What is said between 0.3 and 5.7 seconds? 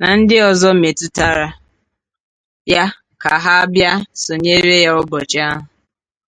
ọzọ metụtara ya ka ha bịa sonyere ya ụbọchị ahụ